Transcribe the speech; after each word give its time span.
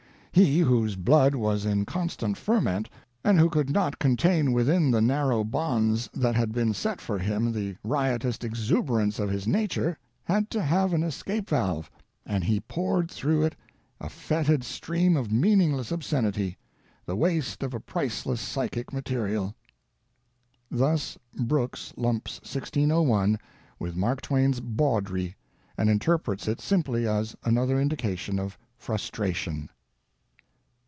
He, 0.33 0.59
whose 0.59 0.95
blood 0.95 1.35
was 1.35 1.65
in 1.65 1.83
constant 1.83 2.37
ferment 2.37 2.87
and 3.21 3.37
who 3.37 3.49
could 3.49 3.69
not 3.69 3.99
contain 3.99 4.53
within 4.53 4.89
the 4.89 5.01
narrow 5.01 5.43
bonds 5.43 6.09
that 6.13 6.35
had 6.35 6.53
been 6.53 6.73
set 6.73 7.01
for 7.01 7.19
him 7.19 7.51
the 7.51 7.75
riotous 7.83 8.37
exuberance 8.41 9.19
of 9.19 9.29
his 9.29 9.45
nature, 9.45 9.97
had 10.23 10.49
to 10.51 10.61
have 10.63 10.93
an 10.93 11.03
escape 11.03 11.49
valve, 11.49 11.91
and 12.25 12.45
he 12.45 12.61
poured 12.61 13.11
through 13.11 13.43
it 13.43 13.57
a 13.99 14.07
fetid 14.07 14.63
stream 14.63 15.17
of 15.17 15.33
meaningless 15.33 15.91
obscenity 15.91 16.57
the 17.05 17.17
waste 17.17 17.61
of 17.61 17.73
a 17.73 17.81
priceless 17.81 18.39
psychic 18.39 18.93
material!" 18.93 19.53
Thus, 20.71 21.17
Brooks 21.41 21.93
lumps 21.97 22.35
1601 22.39 23.37
with 23.79 23.97
Mark 23.97 24.21
Twain's 24.21 24.61
"bawdry," 24.61 25.35
and 25.77 25.89
interprets 25.89 26.47
it 26.47 26.61
simply 26.61 27.05
as 27.05 27.35
another 27.43 27.77
indication 27.81 28.39
of 28.39 28.57
frustration. 28.77 29.67